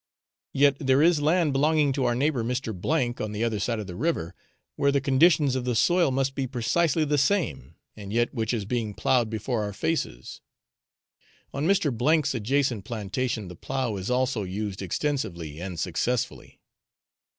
Yet 0.53 0.77
there 0.79 1.03
is 1.03 1.21
land 1.21 1.53
belonging 1.53 1.93
to 1.93 2.05
our 2.05 2.15
neighbour 2.15 2.43
Mr. 2.43 2.73
G, 2.73 3.23
on 3.23 3.33
the 3.33 3.43
other 3.43 3.59
side 3.59 3.77
of 3.79 3.85
the 3.85 3.95
river, 3.95 4.33
where 4.75 4.91
the 4.91 4.99
conditions 4.99 5.55
of 5.55 5.63
the 5.63 5.75
soil 5.75 6.09
must 6.09 6.33
be 6.33 6.47
precisely 6.47 7.05
the 7.05 7.19
same, 7.19 7.75
and 7.95 8.11
yet 8.11 8.33
which 8.33 8.51
is 8.51 8.65
being 8.65 8.95
ploughed 8.95 9.29
before 9.29 9.61
our 9.61 9.73
faces. 9.73 10.41
On 11.53 11.67
Mr. 11.67 11.91
's 12.25 12.33
adjacent 12.33 12.83
plantation 12.83 13.47
the 13.47 13.55
plough 13.55 13.95
is 13.95 14.09
also 14.09 14.41
used 14.41 14.81
extensively 14.81 15.59
and 15.61 15.79
successfully. 15.79 16.59